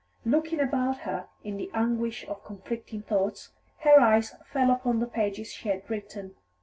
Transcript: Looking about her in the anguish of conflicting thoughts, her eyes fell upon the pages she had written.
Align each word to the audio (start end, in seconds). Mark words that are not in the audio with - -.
Looking 0.25 0.59
about 0.59 1.01
her 1.01 1.27
in 1.43 1.57
the 1.57 1.69
anguish 1.75 2.25
of 2.27 2.43
conflicting 2.43 3.03
thoughts, 3.03 3.49
her 3.81 3.99
eyes 3.99 4.33
fell 4.51 4.71
upon 4.71 4.97
the 4.99 5.05
pages 5.05 5.53
she 5.53 5.69
had 5.69 5.87
written. 5.91 6.33